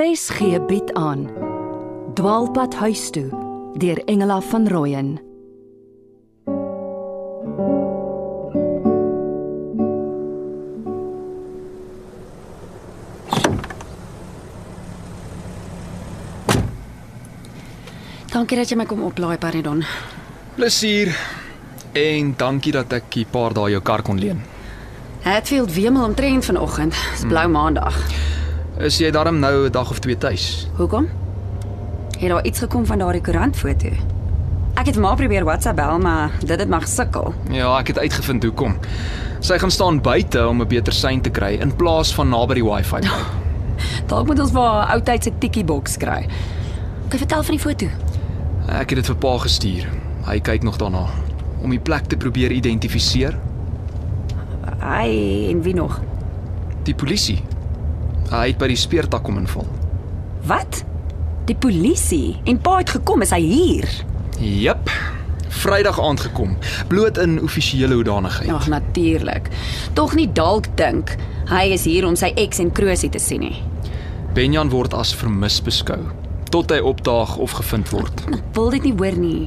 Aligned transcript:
RSG 0.00 0.64
bied 0.64 0.92
aan 0.96 1.26
Dwaalpad 2.16 2.74
huis 2.74 3.10
toe 3.12 3.28
deur 3.76 3.98
Engela 4.08 4.38
van 4.40 4.68
Rooyen 4.68 5.10
Dankie 18.30 18.56
dat 18.56 18.70
jy 18.70 18.76
my 18.80 18.86
kom 18.88 19.04
oplaai, 19.04 19.36
Paridon. 19.36 19.84
Plesier. 20.56 21.12
En 21.92 22.32
dankie 22.38 22.72
dat 22.72 22.92
ek 22.92 23.16
'n 23.16 23.28
paar 23.30 23.52
dae 23.52 23.70
jou 23.70 23.82
kar 23.82 24.02
kon 24.02 24.18
leen. 24.18 24.40
Hatfield 25.20 25.74
wemel 25.74 26.04
omtrent 26.04 26.44
vanoggend. 26.44 26.94
Dis 27.12 27.26
blou 27.28 27.48
maandag. 27.48 28.29
Is 28.80 28.96
jy 28.96 29.10
darm 29.12 29.38
nou 29.38 29.66
'n 29.66 29.72
dag 29.72 29.90
of 29.90 29.98
twee 29.98 30.16
tuis? 30.16 30.66
Hoekom? 30.76 31.08
Het 32.18 32.28
daar 32.28 32.44
iets 32.44 32.58
gekom 32.58 32.86
van 32.86 32.98
daardie 32.98 33.20
koerantfoto? 33.20 33.88
Ek 34.74 34.86
het 34.86 34.96
maar 34.96 35.16
probeer 35.16 35.44
WhatsApp 35.44 35.76
bel, 35.76 35.98
maar 35.98 36.30
dit 36.38 36.58
het 36.58 36.68
maar 36.68 36.80
gesukkel. 36.80 37.34
Ja, 37.50 37.78
ek 37.78 37.86
het 37.86 37.98
uitgevind 37.98 38.42
hoekom. 38.42 38.78
Sy 39.40 39.58
gaan 39.58 39.70
staan 39.70 40.00
buite 40.00 40.48
om 40.48 40.60
'n 40.60 40.68
beter 40.68 40.92
sein 40.92 41.20
te 41.20 41.30
kry 41.30 41.58
in 41.60 41.76
plaas 41.76 42.14
van 42.14 42.28
naby 42.28 42.54
die 42.54 42.64
Wi-Fi. 42.64 43.00
by. 43.00 43.08
Dalk 44.06 44.26
moet 44.26 44.40
ons 44.40 44.52
maar 44.52 44.88
'n 44.88 44.92
ou 44.92 45.02
tyd 45.02 45.22
se 45.22 45.32
tikkie 45.38 45.64
boks 45.64 45.96
kry. 45.96 46.26
Kan 47.08 47.18
vertel 47.18 47.42
van 47.42 47.54
die 47.54 47.64
foto? 47.64 47.86
Ek 48.66 48.90
het 48.90 48.98
dit 48.98 49.06
vir 49.06 49.16
pa 49.16 49.38
gestuur. 49.38 49.88
Hy 50.26 50.40
kyk 50.40 50.62
nog 50.62 50.76
daarna 50.76 51.06
om 51.62 51.70
die 51.70 51.80
plek 51.80 52.04
te 52.04 52.16
probeer 52.16 52.50
identifiseer. 52.50 53.38
Ai, 54.80 55.50
en 55.50 55.62
wie 55.62 55.74
nog? 55.74 56.00
Die 56.82 56.94
polisie. 56.94 57.42
Hy 58.30 58.44
het 58.52 58.60
by 58.60 58.68
die 58.70 58.78
speurtak 58.78 59.24
kom 59.26 59.40
inval. 59.40 59.66
Wat? 60.46 60.84
Die 61.48 61.56
polisie. 61.58 62.38
En 62.46 62.60
pa 62.62 62.76
het 62.78 62.92
gekom, 62.94 63.24
is 63.26 63.32
hy 63.34 63.40
hier? 63.42 63.88
Jep. 64.38 64.90
Vrydag 65.60 65.98
aand 66.00 66.20
gekom, 66.20 66.54
bloot 66.88 67.18
in 67.18 67.40
offisiële 67.42 67.94
hoedanigheid. 67.98 68.52
Ag, 68.54 68.68
natuurlik. 68.70 69.50
Tog 69.98 70.14
nie 70.14 70.28
dalk 70.32 70.70
dink 70.78 71.16
hy 71.50 71.64
is 71.74 71.84
hier 71.88 72.06
om 72.06 72.14
sy 72.16 72.30
ex 72.38 72.62
en 72.62 72.70
Krosie 72.72 73.10
te 73.10 73.18
sien 73.18 73.42
nie. 73.42 73.56
Benjan 74.36 74.70
word 74.70 74.94
as 74.94 75.10
vermis 75.18 75.58
beskou 75.66 75.98
tot 76.50 76.72
hy 76.74 76.80
opdaag 76.82 77.36
of 77.38 77.52
gevind 77.60 77.90
word. 77.94 78.22
Ek 78.34 78.46
wil 78.56 78.72
dit 78.74 78.88
nie 78.88 78.94
hoor 78.98 79.18
nie. 79.18 79.44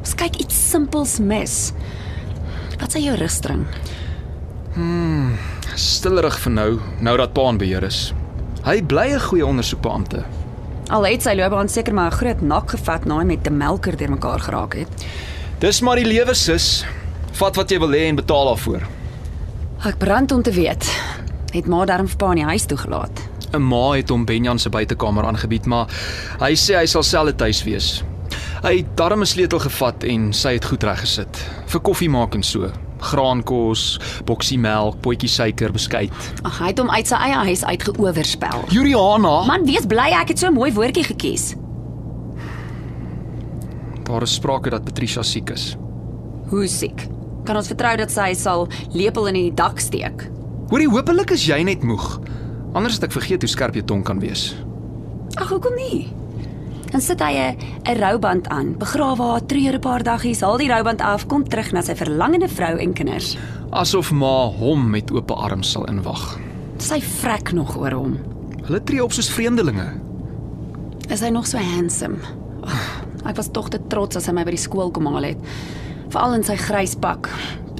Ons 0.00 0.16
kyk 0.18 0.40
iets 0.42 0.56
simpels 0.70 1.20
mis. 1.22 1.58
Wat 2.80 2.90
sê 2.90 3.02
jou 3.04 3.14
rigstring? 3.18 3.62
Stillerig 5.74 6.36
vir 6.38 6.52
nou, 6.54 6.70
nou 7.02 7.16
dat 7.18 7.32
pa 7.34 7.48
in 7.50 7.58
beheer 7.58 7.82
is. 7.82 8.12
Hy 8.64 8.80
bly 8.82 9.12
'n 9.14 9.20
goeie 9.20 9.46
ondersoekbeampte. 9.46 10.24
Al 10.90 11.06
het 11.06 11.22
sy 11.22 11.34
loopbaan 11.34 11.68
seker 11.68 11.94
maar 11.94 12.12
'n 12.12 12.16
groot 12.16 12.40
nak 12.40 12.70
gevat 12.70 13.04
na 13.04 13.18
hy 13.18 13.24
met 13.24 13.46
'n 13.46 13.56
melker 13.56 13.96
deurmekaar 13.96 14.40
geraak 14.40 14.74
het. 14.74 14.88
Dis 15.58 15.80
maar 15.80 15.96
die 15.96 16.06
lewe 16.06 16.34
sis. 16.34 16.84
Vat 17.32 17.56
wat 17.56 17.70
jy 17.70 17.78
wil 17.78 17.90
hê 17.90 18.08
en 18.08 18.16
betaal 18.16 18.44
daarvoor. 18.46 18.82
Ek 19.84 19.98
brand 19.98 20.32
om 20.32 20.42
te 20.42 20.52
weet. 20.52 21.00
Het 21.52 21.66
maar 21.66 21.86
darm 21.86 22.08
vir 22.08 22.16
pa 22.16 22.30
in 22.30 22.36
die 22.36 22.44
huis 22.44 22.66
toegelaat. 22.66 23.20
'n 23.52 23.62
Ma 23.62 23.92
het 23.92 24.08
hom 24.08 24.24
Benjan 24.24 24.58
se 24.58 24.68
buitekamer 24.68 25.24
aangebied, 25.24 25.66
maar 25.66 25.86
hy 26.40 26.54
sê 26.54 26.76
hy 26.76 26.86
sal 26.86 27.02
self 27.02 27.34
tuis 27.36 27.64
wees. 27.64 28.04
Hy 28.62 28.76
het 28.76 28.96
darm 28.96 29.20
'n 29.20 29.26
sleutel 29.26 29.58
gevat 29.58 30.04
en 30.04 30.32
sy 30.32 30.52
het 30.52 30.64
goed 30.64 30.82
reggesit. 30.82 31.50
Vir 31.66 31.80
koffie 31.80 32.10
maak 32.10 32.34
en 32.34 32.42
so. 32.42 32.70
Graankos, 33.04 33.98
boksie 34.24 34.58
melk, 34.58 34.96
potjie 35.04 35.28
suiker, 35.28 35.72
beskuit. 35.72 36.12
Ag, 36.42 36.58
hy 36.62 36.66
het 36.72 36.78
hom 36.80 36.90
uit 36.90 37.06
sy 37.10 37.16
eie 37.26 37.40
huis 37.50 37.64
uitgeoorspel. 37.64 38.64
Juliana, 38.72 39.44
Man, 39.46 39.66
wees 39.68 39.86
bly 39.86 40.10
ek 40.20 40.28
het 40.34 40.38
so 40.38 40.48
'n 40.48 40.54
mooi 40.54 40.72
woordjie 40.72 41.04
gekies. 41.04 41.54
daar 44.04 44.22
is 44.22 44.34
sprake 44.34 44.70
dat 44.70 44.84
Patricia 44.84 45.22
siek 45.22 45.50
is. 45.50 45.76
Hoe 46.50 46.66
siek? 46.68 47.06
Kan 47.44 47.56
ons 47.56 47.66
vertrou 47.66 47.96
dat 47.96 48.10
sy 48.10 48.32
sal 48.34 48.68
lepel 48.92 49.26
in 49.26 49.34
die 49.34 49.54
dak 49.54 49.80
steek? 49.80 50.26
Hoorie, 50.68 50.88
hopelik 50.88 51.30
is 51.30 51.46
jy 51.46 51.62
net 51.62 51.82
moeg. 51.82 52.20
Anders 52.74 52.94
het 52.94 53.04
ek 53.04 53.12
vergeet 53.12 53.42
hoe 53.42 53.48
skerp 53.48 53.74
jou 53.74 53.84
tong 53.84 54.02
kan 54.04 54.20
wees. 54.20 54.54
Ag, 55.36 55.48
hoekom 55.48 55.74
nie? 55.74 56.08
Dan 56.94 57.02
sit 57.02 57.18
hy 57.18 57.34
'n 57.34 57.56
'n 57.90 57.98
rouband 57.98 58.48
aan, 58.48 58.78
begrawe 58.78 59.22
haar, 59.22 59.46
treur 59.46 59.74
'n 59.74 59.80
paar 59.80 60.02
daggies, 60.02 60.40
haal 60.40 60.58
die 60.58 60.70
rouband 60.70 61.00
af, 61.00 61.26
kom 61.26 61.42
terug 61.42 61.72
na 61.72 61.82
sy 61.82 61.94
verlangende 61.94 62.48
vrou 62.48 62.78
en 62.78 62.92
kinders. 62.92 63.36
Asof 63.72 64.12
ma 64.12 64.46
hom 64.46 64.90
met 64.90 65.10
oop 65.10 65.30
arms 65.30 65.70
sal 65.72 65.84
inwag. 65.90 66.38
Sy 66.78 67.00
vrek 67.00 67.52
nog 67.52 67.76
oor 67.76 67.90
hom. 67.90 68.18
Hulle 68.62 68.84
tree 68.84 69.02
op 69.02 69.12
soos 69.12 69.28
vreemdelinge. 69.30 69.90
Is 71.10 71.20
hy 71.20 71.30
nog 71.30 71.46
so 71.46 71.58
handsome? 71.58 72.16
Ag, 72.62 73.02
Ek 73.26 73.36
was 73.36 73.48
tog 73.48 73.68
te 73.70 73.78
trots 73.88 74.16
as 74.16 74.26
hy 74.26 74.32
my 74.32 74.44
by 74.44 74.50
die 74.50 74.56
skool 74.60 74.90
kom 74.90 75.06
haal 75.06 75.24
het. 75.24 75.38
Veral 76.10 76.34
in 76.34 76.44
sy 76.44 76.56
grys 76.56 76.94
pak. 76.94 77.28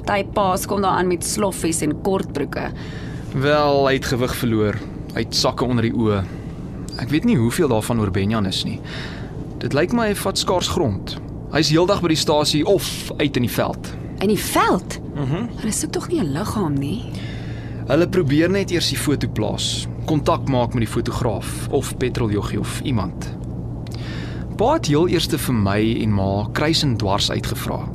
Party 0.05 0.23
paas 0.23 0.65
kom 0.65 0.81
daar 0.81 0.97
aan 0.97 1.07
met 1.07 1.23
sloffies 1.23 1.81
en 1.81 2.01
kortbroeke. 2.01 2.71
Wel, 3.33 3.87
hy 3.87 3.93
het 3.93 4.05
gewig 4.05 4.35
verloor. 4.35 4.75
Hy 5.13 5.19
het 5.19 5.35
sakke 5.35 5.63
onder 5.65 5.83
die 5.83 5.93
oë. 5.93 6.23
Ek 6.99 7.09
weet 7.11 7.25
nie 7.27 7.35
hoeveel 7.37 7.67
daarvan 7.71 7.99
oor 7.99 8.11
Benjan 8.11 8.45
is 8.45 8.63
nie. 8.63 8.79
Dit 9.59 9.73
lyk 9.73 9.93
my 9.93 10.07
hy 10.11 10.15
vat 10.15 10.37
skaars 10.37 10.67
grond. 10.67 11.17
Hy's 11.53 11.69
heeldag 11.71 12.01
by 12.03 12.11
die 12.11 12.19
stasie 12.19 12.63
of 12.67 13.11
uit 13.17 13.35
in 13.37 13.45
die 13.47 13.51
veld. 13.51 13.91
In 14.23 14.31
die 14.31 14.39
veld. 14.39 14.99
Mhm. 15.15 15.23
Mm 15.25 15.49
Hulle 15.59 15.71
soek 15.71 15.91
tog 15.91 16.07
nie 16.09 16.19
'n 16.19 16.31
liggaam 16.33 16.73
nie. 16.73 17.03
Hulle 17.87 18.07
probeer 18.07 18.49
net 18.49 18.71
eers 18.71 18.89
die 18.89 18.97
foto 18.97 19.27
plaas, 19.27 19.87
kontak 20.05 20.47
maak 20.49 20.73
met 20.73 20.85
die 20.85 20.93
fotograaf 20.93 21.67
of 21.69 21.97
petroljoggie 21.97 22.59
of 22.59 22.81
iemand. 22.81 23.35
Pa 24.57 24.73
het 24.73 24.87
heel 24.87 25.07
eers 25.07 25.27
vir 25.27 25.53
my 25.53 25.81
en 26.01 26.13
ma 26.13 26.47
kruis 26.53 26.83
en 26.83 26.97
dwars 26.97 27.31
uitgevra. 27.31 27.87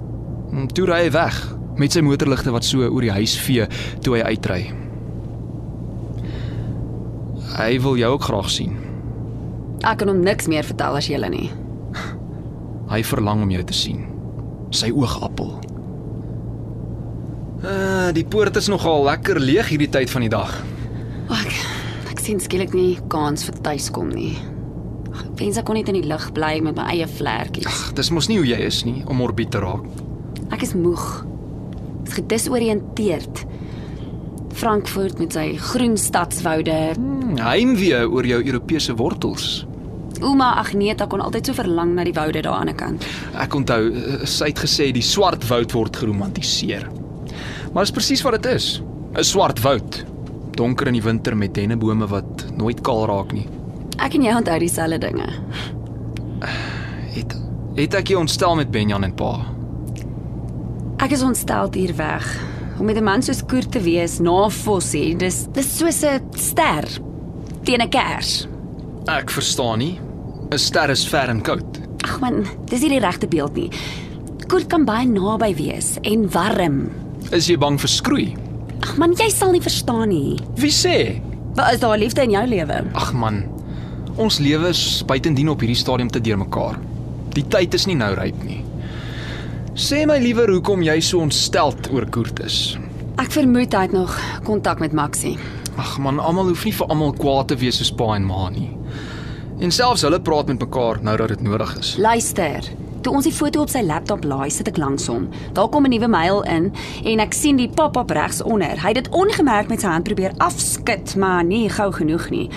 Hm, 0.50 0.66
Toe 0.66 0.86
ry 0.86 1.04
hy 1.04 1.10
weg 1.10 1.56
met 1.76 1.92
sy 1.92 2.00
motorligte 2.00 2.50
wat 2.50 2.64
so 2.64 2.78
oor 2.78 3.00
die 3.00 3.10
huis 3.10 3.38
vee 3.38 3.66
toe 4.02 4.16
hy 4.16 4.22
uitry. 4.22 4.72
Hy 7.56 7.80
wil 7.80 7.96
jou 7.96 8.12
ook 8.12 8.22
graag 8.22 8.50
sien. 8.50 8.76
Ek 9.84 9.98
kan 10.02 10.10
hom 10.12 10.20
niks 10.24 10.48
meer 10.50 10.66
vertel 10.66 10.98
as 10.98 11.08
julle 11.08 11.28
nie. 11.32 11.48
Hy 12.90 13.02
verlang 13.06 13.42
om 13.46 13.50
jou 13.54 13.62
te 13.64 13.76
sien. 13.76 14.02
Sy 14.74 14.90
oogappel. 14.92 15.54
Uh, 17.60 18.08
die 18.16 18.24
poort 18.24 18.56
is 18.56 18.70
nogal 18.72 19.04
lekker 19.04 19.36
leeg 19.40 19.68
hierdie 19.68 19.90
tyd 19.92 20.10
van 20.12 20.24
die 20.24 20.32
dag. 20.32 20.52
O, 21.28 21.36
Ek 21.36 21.52
ek 22.14 22.22
sien 22.24 22.40
skielik 22.42 22.72
nie 22.76 22.94
kans 23.12 23.44
vir 23.48 23.58
tuiskom 23.64 24.08
nie. 24.12 24.34
Ag, 25.12 25.24
Ek 25.30 25.42
wens 25.42 25.58
ek 25.60 25.66
kon 25.68 25.76
net 25.78 25.88
in 25.92 25.98
die 26.00 26.08
lug 26.08 26.28
bly 26.36 26.58
met 26.64 26.76
my 26.78 26.86
eie 26.94 27.06
vlekkies. 27.08 27.90
Dis 27.96 28.10
mos 28.14 28.28
nie 28.30 28.38
hoe 28.40 28.48
jy 28.48 28.60
is 28.66 28.82
nie 28.88 29.02
om 29.08 29.20
morbied 29.20 29.52
te 29.54 29.60
raak. 29.62 29.84
Ek 30.52 30.64
is 30.66 30.74
moeg. 30.76 31.04
Ek 32.04 32.08
is 32.10 32.18
gedisoriënteerd. 32.20 33.44
Frankfurt 34.60 35.20
met 35.22 35.32
sy 35.36 35.46
groen 35.70 35.94
stadswoude. 36.00 36.74
Hmm, 36.96 37.36
Heimwee 37.40 38.00
oor 38.08 38.26
jou 38.26 38.40
Europese 38.42 38.96
wortels. 38.98 39.62
Ouma 40.20 40.54
Agneta 40.60 41.06
kon 41.06 41.20
altyd 41.20 41.46
so 41.46 41.56
verlang 41.56 41.94
na 41.94 42.04
die 42.04 42.12
woude 42.12 42.42
daar 42.42 42.60
aan 42.60 42.66
die 42.66 42.76
kant. 42.76 43.06
Ek 43.40 43.54
onthou 43.54 43.88
eh, 43.88 44.26
sy 44.28 44.50
het 44.52 44.58
gesê 44.58 44.90
die 44.92 45.04
swart 45.04 45.46
woud 45.48 45.72
word 45.72 45.96
geromantiseer. 45.96 46.88
Maar 47.72 47.86
dis 47.86 47.94
presies 47.94 48.22
wat 48.26 48.42
dit 48.42 48.52
is. 48.54 48.82
'n 49.16 49.24
Swart 49.24 49.60
woud. 49.62 50.04
Donker 50.56 50.86
in 50.86 50.94
die 50.98 51.02
winter 51.02 51.36
met 51.36 51.54
dennebome 51.54 52.06
wat 52.06 52.46
nooit 52.56 52.80
kaal 52.80 53.06
raak 53.06 53.32
nie. 53.32 53.46
Ek 53.98 54.14
en 54.14 54.22
jy 54.22 54.34
onthou 54.34 54.58
dieselfde 54.58 54.98
dinge. 54.98 55.28
Het 57.14 57.36
het 57.76 57.94
ek 57.94 58.08
jou 58.08 58.20
ontstel 58.20 58.56
met 58.56 58.70
Benjan 58.70 59.04
en 59.04 59.14
pa. 59.14 59.46
Ek 61.00 61.14
is 61.16 61.22
ontstel 61.22 61.70
hier 61.72 61.94
weg. 61.96 62.26
Om 62.78 62.86
met 62.86 62.96
'n 62.96 63.04
man 63.04 63.22
soos 63.22 63.42
Koert 63.42 63.72
te 63.72 63.80
wees 63.80 64.18
na 64.18 64.48
Fossie, 64.48 65.16
dis 65.16 65.46
dis 65.52 65.78
soos 65.78 66.02
'n 66.04 66.20
ster 66.36 66.84
teen 67.64 67.82
'n 67.82 67.88
kers. 67.88 68.48
Ek 69.06 69.30
verstaan 69.30 69.78
nie. 69.78 69.98
'n 70.50 70.58
Ster 70.58 70.90
is 70.90 71.04
ver 71.06 71.28
en 71.30 71.40
koud. 71.46 71.78
Ag 72.02 72.20
man, 72.20 72.44
dis 72.66 72.82
nie 72.82 72.96
die 72.96 73.00
regte 73.00 73.28
beeld 73.30 73.54
nie. 73.54 73.70
Koert 74.50 74.66
kan 74.66 74.84
baie 74.84 75.06
naby 75.06 75.52
wees 75.54 75.92
en 76.02 76.24
warm. 76.34 76.88
Is 77.30 77.46
jy 77.46 77.54
bang 77.56 77.78
vir 77.78 77.88
skroei? 77.88 78.24
Ag 78.82 78.96
man, 78.98 79.14
jy 79.14 79.28
sal 79.30 79.52
nie 79.52 79.62
verstaan 79.62 80.08
nie. 80.10 80.40
Wie 80.58 80.72
sê? 80.74 81.20
Wat 81.54 81.74
is 81.74 81.80
daar 81.80 81.98
liefde 81.98 82.24
in 82.26 82.34
jou 82.34 82.42
lewe? 82.46 82.80
Ag 82.94 83.12
man. 83.14 83.44
Ons 84.16 84.40
lewe 84.42 84.72
is 84.74 85.04
buitendien 85.06 85.52
op 85.52 85.62
hierdie 85.62 85.78
stadium 85.78 86.10
te 86.10 86.20
deurmekaar. 86.20 86.80
Die 87.36 87.46
tyd 87.46 87.74
is 87.78 87.86
nie 87.86 87.94
nou 87.94 88.10
ryp 88.18 88.42
nie. 88.42 88.64
Sê 89.78 90.02
my 90.06 90.18
liewer 90.18 90.50
hoekom 90.50 90.82
jy 90.82 90.98
so 91.00 91.22
ontsteld 91.22 91.92
oor 91.94 92.08
Koert 92.10 92.42
is. 92.42 92.76
Ek 93.22 93.30
vermoed 93.30 93.70
hy 93.76 93.86
het 93.86 93.94
nog 93.94 94.18
kontak 94.42 94.82
met 94.82 94.92
Maxie. 94.92 95.38
Ag 95.78 95.94
man, 96.02 96.18
almal 96.18 96.50
hoef 96.50 96.66
nie 96.66 96.74
vir 96.74 96.90
almal 96.90 97.14
kwaad 97.14 97.52
te 97.52 97.60
wees 97.60 97.78
soos 97.78 97.94
pa 97.94 98.16
en 98.16 98.26
ma 98.26 98.48
nie. 98.50 98.72
En 99.60 99.70
selfs 99.70 100.06
hulle 100.06 100.20
praat 100.24 100.46
met 100.48 100.62
mekaar 100.62 101.02
nou 101.04 101.16
dat 101.20 101.28
dit 101.28 101.40
nodig 101.44 101.74
is. 101.78 101.96
Luister. 102.00 102.64
Toe 103.04 103.12
ons 103.12 103.26
die 103.28 103.32
foto 103.32 103.60
op 103.60 103.68
sy 103.72 103.82
laptop 103.84 104.24
laai, 104.24 104.48
sit 104.52 104.68
ek 104.68 104.80
langs 104.80 105.04
hom. 105.08 105.26
Daar 105.56 105.68
kom 105.68 105.84
'n 105.84 105.92
nuwe 105.92 106.08
mail 106.08 106.42
in 106.42 106.72
en 107.04 107.20
ek 107.20 107.32
sien 107.32 107.56
die 107.56 107.68
pop-up 107.68 108.10
regs 108.10 108.42
onder. 108.42 108.80
Hy 108.80 108.92
het 108.92 109.04
dit 109.04 109.08
ongemerk 109.08 109.68
met 109.68 109.80
sy 109.80 109.86
hand 109.86 110.04
probeer 110.04 110.32
afskud, 110.38 111.16
maar 111.16 111.44
nie 111.44 111.68
gou 111.68 111.92
genoeg 111.92 112.30
nie. 112.30 112.50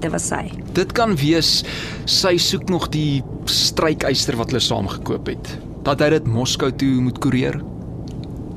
Dit 0.00 0.10
was 0.10 0.26
sy. 0.26 0.50
Dit 0.72 0.92
kan 0.92 1.16
wees 1.16 1.64
sy 2.04 2.36
soek 2.36 2.68
nog 2.68 2.88
die 2.88 3.22
strykyster 3.44 4.36
wat 4.36 4.50
hulle 4.50 4.60
saam 4.60 4.88
gekoop 4.88 5.26
het. 5.26 5.58
Dat 5.82 6.00
hy 6.00 6.08
dit 6.10 6.26
Moskou 6.26 6.72
toe 6.72 7.00
moet 7.00 7.18
koerier. 7.18 7.62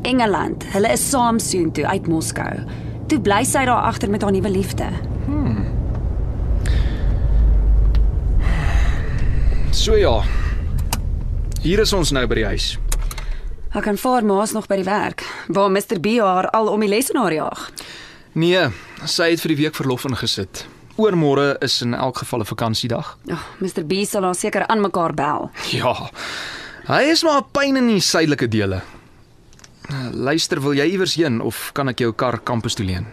Engeland. 0.01 0.63
Hulle 0.63 0.91
is 0.91 1.09
saam 1.09 1.39
soontoe 1.39 1.85
uit 1.85 2.07
Moskou. 2.07 2.65
Toe 3.07 3.19
bly 3.19 3.43
sy 3.43 3.65
daar 3.65 3.83
agter 3.83 4.09
met 4.09 4.21
haar 4.21 4.31
nuwe 4.31 4.49
liefde. 4.49 5.12
So 9.73 9.95
ja. 9.97 10.21
Hier 11.63 11.81
is 11.81 11.93
ons 11.97 12.11
nou 12.13 12.21
by 12.29 12.37
die 12.37 12.45
huis. 12.45 12.75
Ek 13.73 13.87
kan 13.87 13.97
vaar 13.97 14.21
maas 14.27 14.53
nog 14.53 14.67
by 14.69 14.77
die 14.77 14.85
werk, 14.85 15.23
waar 15.49 15.71
Mr 15.73 15.97
B 16.03 16.19
haar 16.21 16.45
al 16.53 16.69
om 16.69 16.83
die 16.83 16.91
lesenaar 16.91 17.33
jaag. 17.33 17.63
Nee, 18.37 18.67
sy 19.09 19.31
het 19.33 19.41
vir 19.41 19.53
die 19.55 19.59
week 19.63 19.77
verlof 19.77 20.05
ingesit. 20.05 20.67
Oormôre 21.01 21.55
is 21.65 21.79
in 21.81 21.95
elk 21.97 22.21
geval 22.21 22.41
'n 22.41 22.45
vakansiedag. 22.51 23.17
Ag, 23.31 23.33
oh, 23.33 23.45
Mr 23.59 23.83
B 23.83 24.05
sal 24.05 24.23
haar 24.23 24.35
seker 24.35 24.67
aan 24.67 24.81
mekaar 24.81 25.13
bel. 25.13 25.49
Ja. 25.71 26.09
Hy 26.85 27.01
is 27.09 27.23
maar 27.23 27.41
'n 27.41 27.49
pyn 27.51 27.77
in 27.77 27.87
die 27.87 27.99
suidelike 27.99 28.47
dele. 28.47 28.81
Luister, 30.13 30.61
wil 30.61 30.73
jy 30.73 30.85
iewers 30.85 31.15
heen 31.15 31.41
of 31.41 31.71
kan 31.73 31.89
ek 31.89 31.99
jou 31.99 32.13
kar 32.13 32.39
kampus 32.39 32.75
toe 32.75 32.85
leen? 32.85 33.07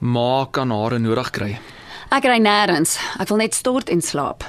Ma 0.00 0.46
kan 0.50 0.70
hare 0.70 0.98
nodig 0.98 1.30
kry. 1.30 1.58
Ek 2.12 2.26
ry 2.28 2.36
nêrens. 2.44 2.98
Ek 3.22 3.30
wil 3.30 3.40
net 3.40 3.54
stort 3.56 3.88
en 3.88 4.02
slaap. 4.04 4.44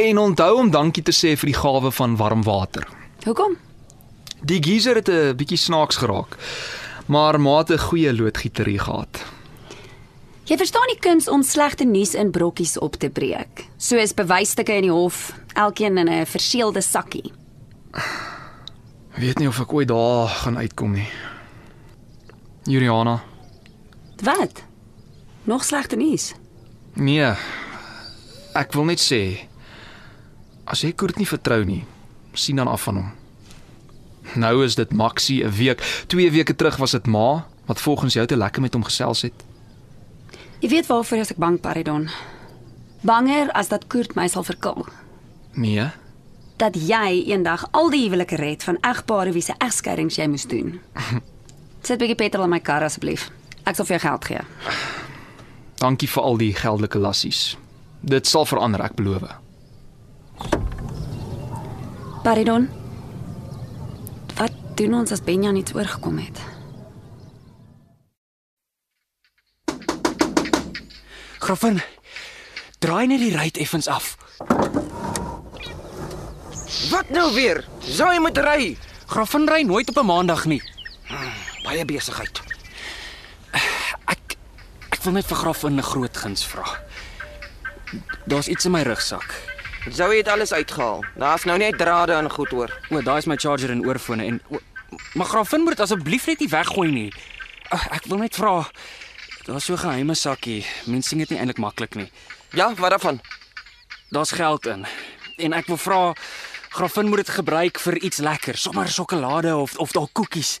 En 0.00 0.18
onthou 0.18 0.54
om 0.62 0.70
dankie 0.72 1.02
te 1.04 1.12
sê 1.12 1.34
vir 1.36 1.50
die 1.50 1.58
gawe 1.58 1.90
van 1.92 2.16
warm 2.16 2.44
water. 2.46 2.86
Hoekom? 3.26 3.58
Die 4.40 4.62
geyser 4.62 4.96
het 4.96 5.08
'n 5.08 5.36
bietjie 5.36 5.58
snaaks 5.58 5.96
geraak. 5.96 6.36
Maar 7.06 7.40
ma 7.40 7.58
het 7.58 7.70
'n 7.70 7.78
goeie 7.78 8.12
loodgieterie 8.12 8.78
gehad. 8.78 9.24
Jy 10.44 10.56
verstaan 10.56 10.88
die 10.88 10.98
kuns 10.98 11.28
om 11.28 11.42
slegte 11.42 11.84
nuus 11.84 12.14
in 12.14 12.30
brokkies 12.30 12.78
op 12.78 12.96
te 12.96 13.10
breek. 13.10 13.68
Soos 13.76 14.14
bewysstukke 14.14 14.72
in 14.72 14.82
die 14.82 14.90
hof, 14.90 15.32
elkeen 15.54 15.98
in 15.98 16.08
'n 16.08 16.26
verseelde 16.26 16.80
sakkie. 16.80 17.32
Weet 19.14 19.38
nie 19.38 19.48
of 19.48 19.60
ek 19.60 19.72
ooit 19.72 19.88
daar 19.88 20.28
gaan 20.28 20.56
uitkom 20.56 20.92
nie. 20.92 21.08
Juliana, 22.62 23.22
Wat? 24.22 24.62
Nog 25.44 25.64
slegte 25.64 25.96
nuus? 25.96 26.34
Nee. 26.94 27.32
Ek 28.54 28.72
wil 28.72 28.84
net 28.84 29.00
sê 29.00 29.48
as 30.64 30.84
jy 30.84 30.92
Koert 30.92 31.18
nie 31.18 31.26
vertrou 31.28 31.64
nie, 31.64 31.84
sien 32.34 32.56
dan 32.56 32.68
af 32.68 32.82
van 32.86 32.96
hom. 32.96 33.10
Nou 34.38 34.64
is 34.64 34.74
dit 34.74 34.92
maksie 34.92 35.44
'n 35.44 35.50
week. 35.50 35.80
2 36.06 36.30
weke 36.30 36.54
terug 36.56 36.76
was 36.76 36.90
dit 36.90 37.06
ma 37.06 37.46
wat 37.66 37.80
volgens 37.80 38.14
jou 38.14 38.26
te 38.26 38.36
lekker 38.36 38.62
met 38.62 38.72
hom 38.72 38.84
gesels 38.84 39.22
het. 39.22 39.32
Jy 40.60 40.68
weet 40.68 40.86
waarvoor 40.86 41.18
as 41.18 41.30
ek 41.30 41.36
bang 41.36 41.60
Paridon. 41.60 42.08
Banger 43.00 43.50
as 43.52 43.68
dat 43.68 43.86
Koert 43.86 44.14
my 44.14 44.28
sal 44.28 44.42
verkil. 44.42 44.86
Nee. 45.52 45.90
Dat 46.56 46.74
jy 46.74 47.24
eendag 47.26 47.68
al 47.70 47.90
die 47.90 48.04
huwelike 48.04 48.36
red 48.36 48.62
van 48.62 48.78
egpare 48.80 49.32
wie 49.32 49.42
se 49.42 49.54
egskeidings 49.58 50.16
jy 50.16 50.26
moes 50.26 50.46
doen. 50.46 50.80
Sit 51.82 51.96
'n 51.96 51.98
bietjie 51.98 52.14
petrol 52.14 52.44
in 52.44 52.50
my 52.50 52.60
kar 52.60 52.82
asseblief. 52.82 53.30
Ek 53.64 53.74
sal 53.74 53.84
vir 53.84 53.98
jou 53.98 54.08
geld 54.08 54.24
gee. 54.24 54.40
Dankie 55.82 56.06
vir 56.06 56.22
al 56.22 56.36
die 56.38 56.52
geldelike 56.54 56.98
lassies. 57.02 57.56
Dit 58.06 58.28
sal 58.30 58.46
verander, 58.46 58.84
ek 58.86 58.94
beloof. 58.94 59.24
Paridon. 62.22 62.68
Wat 64.38 64.54
doen 64.78 64.94
ons 65.00 65.10
as 65.10 65.24
Benjan 65.26 65.58
iets 65.58 65.74
oorgekom 65.74 66.20
het? 66.22 66.38
Graffin, 71.42 71.82
draai 72.78 73.08
net 73.10 73.18
die 73.24 73.34
ruit 73.34 73.58
effens 73.58 73.90
af. 73.90 74.14
Wat 76.92 77.10
nou 77.10 77.26
weer? 77.34 77.64
Zou 77.82 78.12
jy 78.14 78.22
moet 78.22 78.38
ry? 78.38 78.70
Graffin 79.10 79.50
ry 79.50 79.64
nooit 79.66 79.90
op 79.90 79.98
'n 79.98 80.06
maandag 80.06 80.46
nie. 80.46 80.62
Baie 81.66 81.84
besigheid. 81.84 82.41
Ek 85.02 85.08
wil 85.10 85.16
net 85.18 85.26
vir 85.26 85.38
Graffin 85.40 85.74
'n 85.74 85.82
groot 85.82 86.16
guns 86.16 86.44
vra. 86.46 86.78
Daar's 88.24 88.46
iets 88.46 88.64
in 88.64 88.70
my 88.70 88.82
rugsak. 88.82 89.34
Jy 89.90 90.08
dit 90.22 90.28
alles 90.28 90.52
uitgehaal? 90.52 91.02
Daar's 91.18 91.44
nou 91.44 91.58
net 91.58 91.78
drade 91.78 92.12
en 92.12 92.30
goed 92.30 92.50
hoor. 92.50 92.70
O, 92.90 93.02
daai 93.02 93.18
is 93.18 93.26
my 93.26 93.36
charger 93.36 93.70
en 93.70 93.82
oorfone 93.84 94.24
en 94.24 94.40
o, 94.48 94.60
maar 95.14 95.26
Graffin 95.26 95.60
moet 95.60 95.80
asseblief 95.80 96.26
net 96.26 96.38
nie 96.38 96.48
weggooi 96.48 96.90
nie. 96.92 97.12
Ek 97.90 98.04
wil 98.06 98.18
net 98.18 98.36
vra. 98.36 98.70
Daar's 99.44 99.64
so 99.64 99.72
'n 99.72 99.78
geheime 99.78 100.14
sakkie. 100.14 100.64
Mense 100.86 101.08
sien 101.08 101.18
dit 101.18 101.30
nie 101.30 101.38
eintlik 101.38 101.58
maklik 101.58 101.94
nie. 101.94 102.12
Ja, 102.52 102.74
wat 102.74 102.90
daarvan? 102.90 103.20
Daar's 104.10 104.30
geld 104.30 104.66
in. 104.66 104.86
En 105.36 105.52
ek 105.52 105.66
wil 105.66 105.76
vra 105.76 106.14
Graffin 106.68 107.08
moet 107.08 107.26
dit 107.26 107.28
gebruik 107.28 107.78
vir 107.78 107.96
iets 107.96 108.18
lekker, 108.18 108.56
sommer 108.56 108.88
sjokolade 108.88 109.56
of 109.56 109.76
of 109.78 109.90
dalk 109.90 110.12
koekies. 110.12 110.58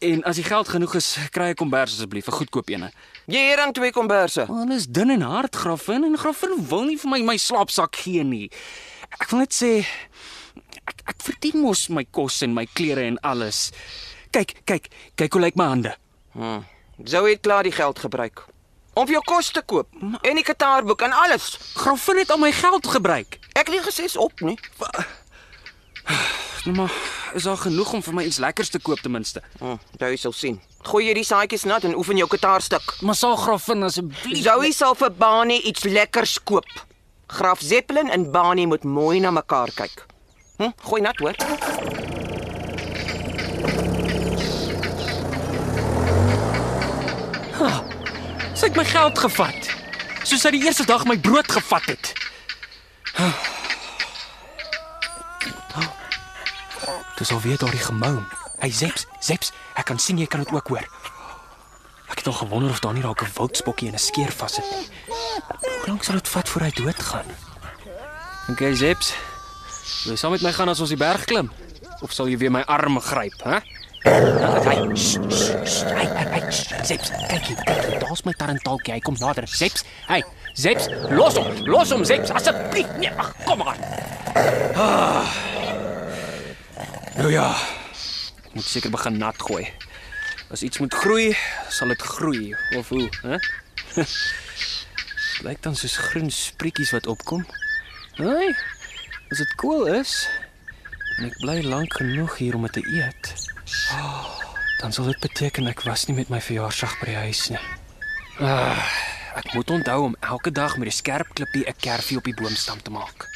En 0.00 0.22
as 0.24 0.38
die 0.40 0.44
geld 0.44 0.68
genoeg 0.68 0.94
is, 0.96 1.08
kry 1.28 1.50
ek 1.52 1.58
kombers 1.60 1.92
asseblief, 1.92 2.28
'n 2.28 2.32
goedkoop 2.32 2.70
ene. 2.72 2.88
Jy 3.28 3.40
hier 3.48 3.60
aan 3.60 3.72
twee 3.72 3.92
komberse. 3.92 4.46
Man 4.48 4.72
is 4.72 4.86
dun 4.86 5.10
en 5.10 5.20
hard 5.20 5.56
Graffin 5.56 6.04
en 6.04 6.16
Graffin 6.18 6.54
wil 6.68 6.84
nie 6.84 6.96
vir 6.96 7.10
my 7.10 7.20
my 7.20 7.36
slaapsak 7.36 7.96
gee 7.96 8.22
nie. 8.24 8.50
Ek 9.20 9.28
wil 9.30 9.40
net 9.40 9.52
sê 9.52 9.84
ek 10.86 11.02
ek 11.04 11.20
verdien 11.22 11.60
mos 11.60 11.88
my 11.88 12.06
kos 12.10 12.42
en 12.42 12.54
my 12.54 12.66
klere 12.72 13.04
en 13.04 13.20
alles. 13.20 13.72
Kyk, 14.30 14.64
kyk, 14.64 14.88
kyk 15.16 15.32
hoe 15.32 15.42
lyk 15.42 15.56
my 15.56 15.64
hande. 15.64 15.96
Hm. 16.32 16.64
Zou 17.04 17.28
jy 17.28 17.36
klaar 17.36 17.62
die 17.62 17.72
geld 17.72 17.98
gebruik 17.98 18.46
om 18.94 19.06
vir 19.06 19.20
jou 19.20 19.24
kos 19.24 19.50
te 19.50 19.62
koop 19.62 19.88
en 20.00 20.34
die 20.34 20.44
kitaarboek 20.44 21.02
en 21.02 21.12
alles. 21.12 21.58
Graffin 21.74 22.16
het 22.16 22.30
al 22.30 22.38
my 22.38 22.52
geld 22.52 22.86
gebruik. 22.86 23.38
Ek 23.52 23.68
het 23.68 23.76
nie 23.76 23.84
gesê 23.84 24.04
is 24.04 24.16
op 24.16 24.40
nie. 24.40 24.58
Nou 26.64 26.76
maar 26.76 27.19
is 27.34 27.42
daar 27.42 27.56
genoeg 27.56 27.92
om 27.92 28.02
vir 28.02 28.14
my 28.14 28.24
iets 28.24 28.38
lekkers 28.38 28.68
te 28.68 28.78
koop 28.78 29.00
ten 29.00 29.12
minste. 29.14 29.42
Hm, 29.58 29.78
jy 29.98 30.16
sal 30.16 30.32
sien. 30.32 30.60
Gooi 30.88 31.06
jy 31.06 31.14
die 31.14 31.24
saaitjies 31.24 31.66
nat 31.68 31.84
en 31.84 31.96
oefen 31.96 32.16
jou 32.16 32.28
kitaarstuk. 32.28 32.94
Maar 33.00 33.14
sal 33.14 33.36
Graffin 33.36 33.82
asseblief 33.82 34.42
Zoe 34.44 34.72
sal 34.72 34.94
vir 34.94 35.12
Bani 35.12 35.60
iets 35.70 35.84
lekkers 35.84 36.38
koop. 36.42 36.86
Graaf 37.26 37.60
Zeppelin 37.60 38.10
en 38.10 38.30
Bani 38.30 38.66
moet 38.66 38.84
mooi 38.84 39.20
na 39.20 39.30
mekaar 39.30 39.70
kyk. 39.74 40.06
Hm, 40.56 40.72
gooi 40.82 41.00
nat 41.02 41.18
hoor. 41.18 41.36
Sy 48.60 48.68
het 48.68 48.76
my 48.76 48.84
geld 48.84 49.18
gevat. 49.18 49.70
Soos 50.24 50.42
sy 50.44 50.50
die 50.52 50.64
eerste 50.66 50.84
dag 50.84 51.06
my 51.08 51.16
brood 51.16 51.48
gevat 51.48 51.86
het. 51.88 52.12
Dis 57.20 57.30
alweer 57.36 57.58
daardie 57.60 57.82
gemoun. 57.84 58.24
Hey 58.58 58.70
Zeps, 58.72 59.04
Zeps, 59.20 59.50
ek 59.76 59.90
kan 59.90 59.98
sien 60.00 60.16
jy 60.16 60.24
kan 60.26 60.40
dit 60.40 60.52
ook 60.56 60.70
hoor. 60.72 60.86
Ek 62.08 62.22
het 62.22 62.30
al 62.30 62.38
gewonder 62.38 62.72
of 62.72 62.80
daar 62.80 62.96
nie 62.96 63.04
dalk 63.04 63.20
'n 63.20 63.32
wildspokkie 63.36 63.88
in 63.88 63.94
'n 63.94 64.00
skeer 64.00 64.32
vassit 64.32 64.64
nie. 64.64 64.88
Hoe 65.60 65.86
lank 65.86 66.02
sal 66.04 66.14
dit 66.14 66.28
vat 66.28 66.48
voor 66.48 66.62
hy 66.62 66.70
doodgaan? 66.70 67.28
Okay, 68.48 68.74
Zeps. 68.74 69.12
Wil 70.04 70.12
jy 70.12 70.16
saam 70.16 70.30
met 70.30 70.42
my 70.42 70.52
gaan 70.52 70.68
as 70.68 70.80
ons 70.80 70.88
die 70.88 70.96
berg 70.96 71.24
klim? 71.24 71.52
Of 72.00 72.12
sal 72.12 72.28
jy 72.28 72.38
weer 72.38 72.50
my 72.50 72.62
arm 72.62 73.00
gryp, 73.00 73.42
hè? 73.44 73.58
Hey, 74.02 74.96
shh, 74.96 75.20
shh, 75.28 75.60
shh, 75.64 75.84
hey, 75.84 76.06
hey, 76.06 76.40
hey, 76.40 76.52
Zeps, 76.84 77.10
kyk 77.28 77.44
hier, 77.44 77.56
kyk 77.56 77.84
hier, 77.84 78.00
daar's 78.00 78.24
my 78.24 78.32
tarantalkie, 78.32 78.92
hy 78.92 79.00
kom 79.00 79.16
nader. 79.18 79.46
Zeps, 79.48 79.84
hey, 80.06 80.24
Zeps, 80.54 80.88
los 81.10 81.36
hom, 81.36 81.66
los 81.66 81.90
hom, 81.90 82.04
Zeps, 82.04 82.30
asseblief. 82.30 82.86
Nee, 82.96 83.12
ag, 83.16 83.34
kom 83.44 83.58
maar. 83.58 83.76
Ah. 84.74 85.59
Nou 87.20 87.28
ja, 87.32 87.50
ek 88.46 88.54
moet 88.56 88.64
seker 88.64 88.88
begin 88.88 89.18
nat 89.20 89.36
gooi. 89.44 89.66
As 90.48 90.62
iets 90.64 90.80
moet 90.80 90.94
groei, 90.96 91.34
sal 91.68 91.90
dit 91.92 92.04
groei, 92.16 92.54
of 92.78 92.88
hoe, 92.88 93.08
hè? 93.20 93.36
Lyk 95.44 95.60
dan 95.60 95.76
soos 95.76 95.98
groen 96.00 96.30
sprietjies 96.32 96.94
wat 96.96 97.10
opkom. 97.12 97.44
Hey, 98.16 98.54
as 99.28 99.42
dit 99.42 99.52
koel 99.60 99.84
is 99.98 100.14
en 101.18 101.28
ek 101.28 101.36
bly 101.42 101.58
lank 101.66 101.98
genoeg 102.00 102.38
hier 102.40 102.56
om 102.56 102.64
dit 102.70 102.78
te 102.78 102.84
eet, 102.88 103.34
dan 104.80 104.96
sal 104.96 105.10
dit 105.12 105.20
beteken 105.20 105.68
ek 105.68 105.84
was 105.84 106.06
nie 106.08 106.16
met 106.22 106.32
my 106.32 106.40
verjaarsdag 106.40 106.94
by 107.02 107.10
die 107.10 107.18
huis 107.26 107.42
nie. 107.52 107.60
Ah, 108.40 108.80
ek 109.36 109.52
moet 109.58 109.76
onthou 109.76 110.06
om 110.06 110.16
elke 110.24 110.56
dag 110.56 110.80
met 110.80 110.88
'n 110.88 111.00
skerp 111.02 111.36
klippie 111.36 111.68
'n 111.68 111.76
kerfie 111.84 112.16
op 112.16 112.24
die 112.24 112.38
boomstam 112.40 112.80
te 112.80 112.96
maak. 112.96 113.28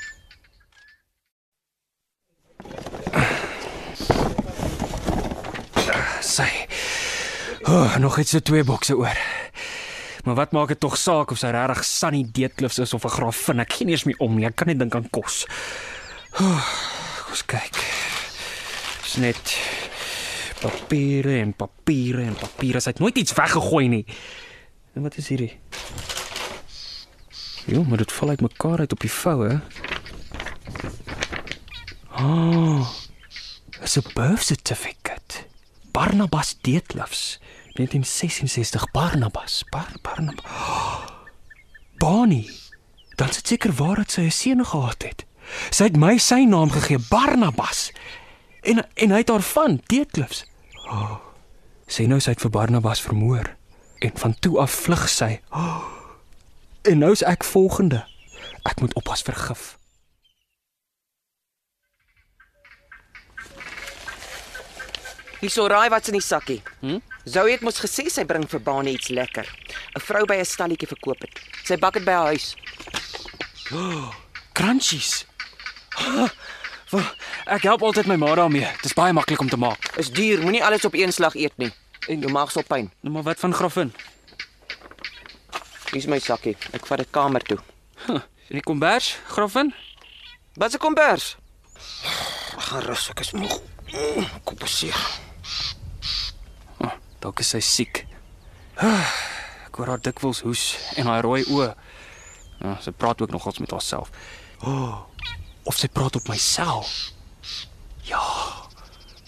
Sy. 6.24 6.48
Oh, 7.66 7.96
nog 7.96 8.18
iets 8.18 8.30
so 8.30 8.40
twee 8.40 8.64
bokse 8.64 8.96
oor. 8.96 9.18
Maar 10.24 10.34
wat 10.34 10.52
maak 10.52 10.68
dit 10.68 10.80
tog 10.80 10.96
saak 11.00 11.30
of 11.30 11.38
sy 11.40 11.48
regtig 11.52 11.84
Sunny 11.84 12.24
Deetklifs 12.32 12.78
is 12.78 12.92
of 12.92 13.04
'n 13.04 13.14
grafin? 13.16 13.60
Ek 13.60 13.72
gee 13.72 13.86
nie 13.86 13.94
eens 13.94 14.04
meer 14.04 14.18
om 14.18 14.34
nie. 14.36 14.44
Ek 14.46 14.56
kan 14.56 14.66
net 14.66 14.78
dink 14.78 14.94
aan 14.94 15.10
kos. 15.10 15.46
Oh, 16.40 16.68
kom 17.24 17.34
kyk. 17.46 17.76
Dis 19.02 19.16
net 19.16 19.58
papiere 20.60 21.38
en 21.40 21.52
papiere 21.52 22.22
en 22.22 22.34
papiere. 22.34 22.80
Sy 22.80 22.90
het 22.90 22.98
nooit 22.98 23.16
iets 23.16 23.32
weggegooi 23.32 23.88
nie. 23.88 24.06
En 24.94 25.02
wat 25.02 25.16
is 25.16 25.28
hierdie? 25.28 25.58
Jo, 27.66 27.84
maar 27.84 27.98
dit 27.98 28.12
val 28.12 28.28
uit 28.28 28.40
mekaar 28.40 28.78
uit 28.78 28.92
op 28.92 29.00
die 29.00 29.12
voue. 29.12 29.60
Oh. 32.20 32.88
Dis 33.80 33.96
'n 33.96 34.12
birth 34.14 34.44
certificate. 34.44 35.03
Barnabas 36.14 36.58
Deetlefs, 36.60 37.40
1966 37.72 38.90
Barnabas, 38.92 39.64
Bar 39.70 39.92
Barnabas. 40.02 41.10
Bonnie. 41.98 42.50
Dan 43.14 43.28
is 43.28 43.34
dit 43.34 43.46
seker 43.46 43.72
waar 43.72 43.96
dat 43.96 44.10
sy 44.10 44.20
'n 44.20 44.30
seun 44.30 44.64
gehad 44.64 45.02
het. 45.02 45.26
Sy 45.70 45.84
het 45.84 45.96
my 45.96 46.18
sy 46.18 46.44
naam 46.44 46.70
gegee, 46.70 46.98
Barnabas. 47.10 47.92
En 48.62 48.86
en 48.94 49.10
hy 49.10 49.16
het 49.16 49.28
haar 49.28 49.42
van 49.42 49.80
Deetlefs. 49.86 50.44
Oh. 50.86 51.18
Sy 51.86 52.06
nou 52.06 52.20
sy 52.20 52.30
het 52.30 52.40
vir 52.40 52.50
Barnabas 52.50 53.00
vermoor 53.00 53.56
en 53.98 54.12
van 54.14 54.38
toe 54.38 54.58
af 54.58 54.70
vlug 54.70 55.08
sy. 55.08 55.40
Oh. 55.50 55.82
En 56.82 56.98
nou's 56.98 57.22
ek 57.22 57.44
volgende. 57.44 58.06
Ek 58.62 58.80
moet 58.80 58.94
oppas 58.94 59.22
vir 59.22 59.34
gif. 59.34 59.78
Hierso 65.44 65.66
raai 65.68 65.90
wat's 65.92 66.08
in 66.08 66.16
die 66.16 66.24
sakkie. 66.24 66.62
Hm? 66.80 67.02
Zoe 67.28 67.50
het 67.52 67.60
mos 67.60 67.76
gesê 67.82 68.06
sy 68.08 68.22
bring 68.24 68.46
vir 68.48 68.60
Baan 68.64 68.86
iets 68.88 69.10
lekker. 69.12 69.44
'n 69.44 70.00
Vrou 70.00 70.24
by 70.24 70.38
'n 70.40 70.44
stalletjie 70.48 70.88
verkoop 70.88 71.20
dit. 71.20 71.40
Sy 71.68 71.76
bak 71.76 71.94
dit 71.94 72.04
by 72.04 72.12
haar 72.16 72.32
huis. 72.32 72.56
Crunchies. 74.54 75.26
Ek 77.46 77.62
help 77.62 77.82
altyd 77.82 78.06
my 78.06 78.16
ma 78.16 78.34
daarmee. 78.34 78.64
Dit 78.80 78.84
is 78.84 78.94
baie 78.96 79.12
maklik 79.12 79.40
om 79.40 79.48
te 79.48 79.56
maak. 79.56 79.96
Is 79.96 80.10
duur, 80.10 80.40
moenie 80.40 80.64
alles 80.64 80.84
op 80.84 80.94
een 80.94 81.12
slag 81.12 81.34
eet 81.34 81.52
nie. 81.56 81.72
En 82.08 82.20
jou 82.20 82.32
maag 82.32 82.50
sal 82.50 82.64
pyn. 82.64 82.90
Nou 83.02 83.12
maar 83.12 83.22
wat 83.22 83.38
van 83.38 83.52
graffin? 83.54 83.92
Hier's 85.92 86.06
my 86.06 86.18
sakkie. 86.18 86.56
Ek 86.72 86.86
vat 86.86 86.98
dit 86.98 87.10
kamer 87.10 87.42
toe. 87.42 87.58
Huh, 88.06 88.22
in 88.48 88.56
die 88.60 88.62
kombers, 88.64 89.16
graffin? 89.28 89.74
Wat 90.56 90.70
se 90.70 90.78
kombers? 90.78 91.36
Gaan 92.56 92.82
rus, 92.82 93.10
ek 93.10 93.20
is 93.20 93.32
moeg. 93.32 93.60
Kom 94.44 94.56
passeer. 94.56 94.96
Dalk 97.24 97.40
is 97.40 97.54
sy 97.54 97.60
siek. 97.64 98.02
Ah, 98.76 99.08
Ek 99.64 99.78
hoor 99.80 99.88
haar 99.94 100.02
dikwels 100.04 100.42
hoes 100.44 100.64
en 101.00 101.08
haar 101.08 101.24
rooi 101.24 101.40
oë. 101.48 101.70
Ja, 102.60 102.74
sy 102.84 102.92
praat 102.92 103.22
ook 103.24 103.32
nogals 103.32 103.58
met 103.58 103.72
haarself. 103.72 104.10
Oh, 104.62 105.00
of 105.64 105.78
sy 105.80 105.88
praat 105.88 106.14
op 106.20 106.28
myself. 106.28 106.90
Ja. 108.04 108.20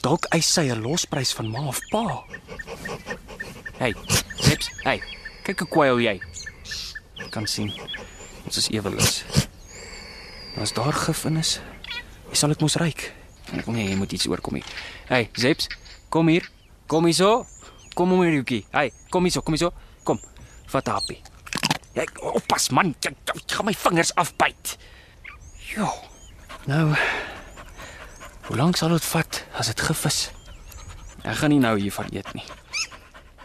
Dalk 0.04 0.28
eis 0.36 0.46
sy 0.52 0.68
'n 0.70 0.84
losprys 0.84 1.32
van 1.34 1.48
ma 1.50 1.64
of 1.66 1.80
pa. 1.90 2.22
Hey, 3.80 3.94
Sips, 4.36 4.70
hey. 4.84 5.00
Kyk 5.42 5.58
hoe 5.64 5.68
kwaai 5.68 6.04
jy. 6.04 6.20
Ek 7.24 7.30
kan 7.30 7.46
sien. 7.46 7.72
Ons 8.44 8.56
is 8.56 8.68
ewelus. 8.70 9.24
As 10.60 10.72
daar 10.72 10.92
gif 10.92 11.24
in 11.24 11.36
is, 11.36 11.60
jy 12.30 12.34
sal 12.36 12.48
dit 12.48 12.60
mos 12.60 12.76
ruik. 12.76 13.12
Ek 13.56 13.66
nee, 13.66 13.88
jy 13.88 13.96
moet 13.96 14.12
iets 14.12 14.28
oorkom 14.28 14.54
hier. 14.54 14.64
Hey, 15.08 15.28
Sips, 15.32 15.66
kom 16.08 16.28
hier. 16.28 16.48
Kom 16.86 17.04
hier 17.04 17.14
so. 17.14 17.46
Kom 17.96 18.12
om 18.12 18.20
hier, 18.20 18.34
Jukie. 18.36 18.66
Hey, 18.76 18.90
kom 19.08 19.24
hier 19.24 19.40
kom 19.40 19.54
hier. 19.56 19.72
Kom. 20.04 20.20
Vat 20.68 20.88
'n 20.88 20.90
happie. 20.92 21.22
Jy 21.94 22.04
oppas 22.20 22.68
man, 22.70 22.94
jy, 23.00 23.10
jy 23.24 23.40
gaan 23.46 23.64
my 23.64 23.72
vingers 23.72 24.12
afbyt. 24.14 24.76
Jo. 25.72 25.88
Nou. 26.66 26.94
Hoe 28.46 28.56
lank 28.56 28.76
sal 28.76 28.92
dit 28.92 29.04
vat 29.04 29.44
as 29.56 29.66
dit 29.66 29.80
gif 29.80 30.04
is? 30.04 30.30
Ek 31.24 31.40
gaan 31.40 31.50
nie 31.50 31.58
nou 31.58 31.78
hiervan 31.80 32.12
eet 32.12 32.28
nie. 32.34 32.44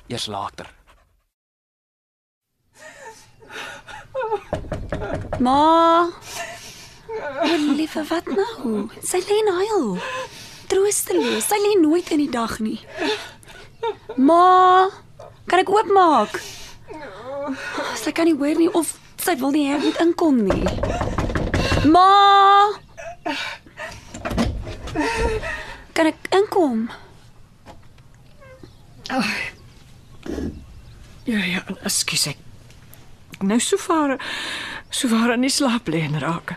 Eers 0.07 0.27
later. 0.27 0.67
Ma. 5.39 6.11
O, 7.41 7.55
liewe, 7.55 8.03
wat 8.09 8.27
nou? 8.27 8.89
Sy 9.01 9.23
lê 9.23 9.39
en 9.45 9.53
huil. 9.63 9.97
Troosteloos. 10.67 11.47
Sy 11.47 11.55
lê 11.55 11.79
nooit 11.79 12.11
in 12.11 12.25
die 12.25 12.29
dag 12.29 12.59
nie. 12.59 12.81
Ma, 14.17 14.89
kan 15.47 15.61
ek 15.61 15.71
oopmaak? 15.71 16.39
Sy 18.01 18.11
kan 18.15 18.27
nie 18.29 18.37
hoor 18.37 18.57
nie 18.59 18.69
of 18.77 18.95
sy 19.21 19.35
wil 19.39 19.53
nie 19.55 19.67
hê 19.69 19.77
ek 19.77 19.85
moet 19.85 20.01
inkom 20.03 20.41
nie. 20.45 20.65
Ma! 21.89 22.71
Kan 25.97 26.11
ek 26.11 26.31
inkom? 26.35 26.87
Ja 31.27 31.41
ja, 31.45 31.61
ekskuus 31.85 32.27
ek. 32.31 32.39
Nou 33.41 33.59
so 33.59 33.77
ver 33.81 34.17
so 34.91 35.09
ver 35.11 35.33
in 35.35 35.45
die 35.45 35.53
slaap 35.53 35.89
lê 35.89 36.03
en 36.05 36.19
raak. 36.21 36.55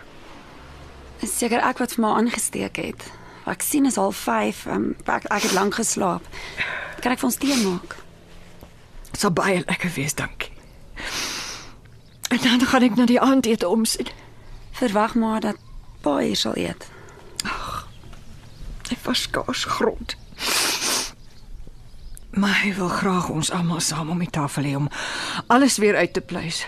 Is 1.25 1.33
seker 1.39 1.63
ek 1.65 1.81
wat 1.81 1.95
vir 1.97 2.05
my 2.05 2.15
aangesteek 2.19 2.81
het. 2.83 3.05
Ek 3.49 3.63
sien 3.65 3.87
is 3.89 3.99
al 4.01 4.13
5. 4.13 4.65
Um, 4.73 4.87
ek, 5.05 5.29
ek 5.29 5.47
het 5.47 5.55
lank 5.57 5.77
geslaap. 5.79 6.25
Kan 7.05 7.13
ek 7.13 7.21
vir 7.21 7.29
ons 7.29 7.37
tee 7.37 7.57
maak? 7.61 7.99
Dit 9.11 9.21
sal 9.21 9.33
baie 9.37 9.61
lekker 9.61 9.91
wees, 9.93 10.15
dankie. 10.17 10.49
En 12.33 12.41
dan 12.41 12.65
gaan 12.65 12.87
ek 12.87 12.95
na 12.97 13.05
die 13.05 13.21
aandete 13.21 13.69
omsien. 13.69 14.09
Verwag 14.79 15.13
maar 15.21 15.43
dat 15.45 15.61
pa 16.01 16.17
hier 16.23 16.39
sal 16.41 16.57
eet. 16.57 16.87
Hy 18.89 18.97
was 19.05 19.27
skaars 19.29 19.67
grond. 19.77 20.17
Maar 22.33 22.57
hy 22.63 22.73
wil 22.79 22.89
graag 22.89 23.29
ons 23.29 23.53
almal 23.53 23.85
saam 23.85 24.09
om 24.11 24.25
die 24.25 24.31
tafel 24.33 24.65
hê 24.65 24.73
om 24.77 24.89
alles 25.53 25.77
weer 25.85 26.01
uit 26.01 26.13
te 26.17 26.25
pleis. 26.25 26.65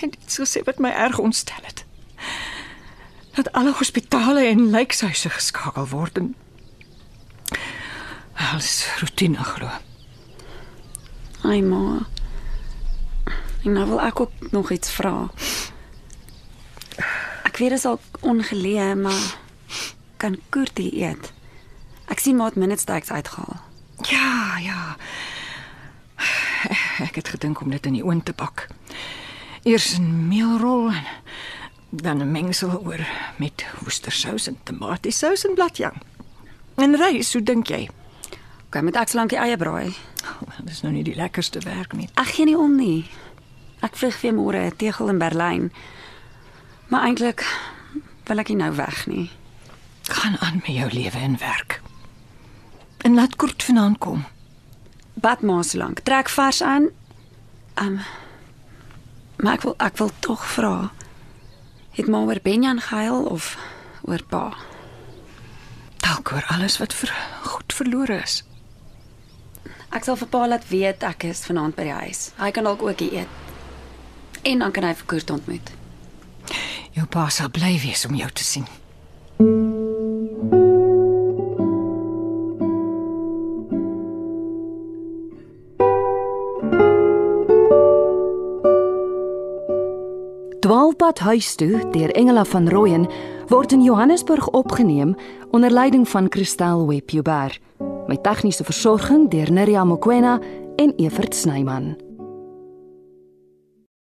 En 0.00 0.10
dit 0.16 0.32
sou 0.32 0.48
sê 0.48 0.64
wat 0.64 0.80
my 0.80 0.90
erg 1.04 1.20
ontstel 1.20 1.60
het. 1.68 1.84
Dat 3.36 3.52
alle 3.52 3.76
hospitale 3.76 4.48
en 4.48 4.70
lijkhuise 4.72 5.28
geskakel 5.30 5.92
word 5.92 6.18
en 6.18 6.32
alles 8.34 8.86
rotine 9.00 9.44
glo. 9.44 9.68
Ai 11.42 11.62
ma. 11.62 12.06
En 13.64 13.72
nou 13.72 13.86
wil 13.88 14.00
ek 14.00 14.20
ook 14.20 14.50
nog 14.50 14.70
iets 14.70 14.90
vra. 14.90 15.30
Ek 17.44 17.56
weet 17.56 17.70
dit 17.70 17.78
is 17.78 17.84
al 17.84 18.00
ongeleë, 18.20 18.94
maar 18.94 19.36
kan 20.16 20.36
Koortie 20.48 20.90
eet? 21.02 21.32
Ek 22.12 22.18
sien 22.18 22.36
maar 22.36 22.52
minute 22.54 22.80
steaks 22.80 23.10
uitgehaal. 23.10 23.60
Ja, 24.10 24.58
ja. 24.58 24.96
Ek 27.04 27.14
het 27.14 27.28
gedink 27.28 27.60
om 27.60 27.70
dit 27.70 27.86
in 27.86 27.96
die 27.98 28.04
oond 28.04 28.24
te 28.24 28.32
bak. 28.36 28.66
Eers 29.62 29.96
'n 29.98 30.28
meelrol 30.28 30.90
en 30.90 31.04
dan 31.90 32.20
'n 32.20 32.30
mengsel 32.30 32.80
oor 32.84 33.00
met 33.36 33.64
woestersous 33.80 34.46
en 34.46 34.58
tomatiesous 34.62 35.46
en 35.46 35.54
bladjang. 35.54 35.96
En 36.76 36.96
rys, 36.96 37.32
hoe 37.32 37.42
dink 37.42 37.66
jy? 37.66 37.88
Okay, 38.74 38.82
met 38.82 38.96
ek 38.98 39.12
slankie 39.12 39.38
eie 39.38 39.54
braai. 39.54 39.92
Oh, 40.26 40.54
dis 40.66 40.80
nou 40.82 40.90
nie 40.90 41.04
die 41.06 41.14
lekkerste 41.14 41.60
werk 41.62 41.92
nie. 41.94 42.08
Ek 42.18 42.32
gee 42.34 42.48
nie 42.48 42.56
om 42.58 42.72
nie. 42.74 43.04
Ek 43.86 43.94
vlieg 43.94 44.16
weer 44.18 44.32
môre 44.34 44.64
'n 44.66 44.74
tegel 44.74 45.12
in 45.12 45.18
Berlyn. 45.22 45.70
Maar 46.90 47.06
eintlik 47.06 47.46
wil 48.26 48.38
ek 48.38 48.48
nie 48.48 48.56
nou 48.56 48.74
weg 48.74 49.06
nie. 49.06 49.30
Gaan 50.10 50.38
aan 50.40 50.56
met 50.66 50.74
jou 50.74 50.90
lewe 50.90 51.18
en 51.18 51.38
werk. 51.38 51.80
En 53.06 53.14
laat 53.14 53.36
kort 53.36 53.62
vanaand 53.62 53.98
kom. 53.98 54.24
Bad 55.14 55.42
maar 55.42 55.64
so 55.64 55.78
lank. 55.78 56.00
Trek 56.00 56.28
vars 56.28 56.62
aan. 56.62 56.88
Um 57.74 58.00
Maar 59.36 59.52
ek 59.52 59.62
wil 59.62 59.74
ek 59.78 59.96
wil 59.96 60.10
tog 60.18 60.46
vra. 60.46 60.90
Het 61.90 62.06
maar 62.06 62.26
oor 62.26 62.40
Benjan 62.42 62.80
gehuil 62.80 63.24
of 63.24 63.56
oor 64.02 64.22
pa? 64.28 64.56
Dalk 65.96 66.32
oor 66.32 66.44
alles 66.48 66.78
wat 66.78 66.92
vir 66.92 67.14
goed 67.42 67.72
verlore 67.72 68.22
is. 68.22 68.42
Ek 69.94 70.02
sal 70.02 70.16
vir 70.18 70.26
pa 70.26 70.46
laat 70.50 70.64
weet 70.66 71.04
ek 71.06 71.28
is 71.28 71.44
vanaand 71.46 71.76
by 71.78 71.84
die 71.86 71.94
huis. 71.94 72.26
Hy 72.40 72.50
kan 72.50 72.66
dalk 72.66 72.82
ook 72.82 72.98
hier 72.98 73.20
eet. 73.22 73.42
En 74.42 74.64
dan 74.64 74.72
kan 74.74 74.82
hy 74.82 74.94
vir 74.98 75.06
Koert 75.06 75.30
ontmoet. 75.30 75.70
Jou 76.98 77.06
pa 77.06 77.28
sal 77.30 77.52
bly 77.54 77.76
wees 77.78 78.02
om 78.08 78.16
jou 78.18 78.26
te 78.34 78.42
sien. 78.42 78.66
Dwaalpad 90.64 91.22
huis 91.28 91.54
toe 91.60 91.84
deur 91.94 92.10
Engela 92.18 92.42
van 92.50 92.66
Rooyen 92.72 93.06
word 93.52 93.72
in 93.76 93.82
Johannesburg 93.84 94.48
opgeneem 94.58 95.14
onder 95.54 95.70
leiding 95.70 96.08
van 96.08 96.26
Christel 96.32 96.86
Webjuber 96.88 97.58
met 98.06 98.22
tegniese 98.22 98.64
versorging 98.64 99.30
deur 99.30 99.52
Neriya 99.52 99.84
Mkwena 99.84 100.40
en 100.76 100.94
Evert 100.96 101.34
Snyman. 101.34 102.03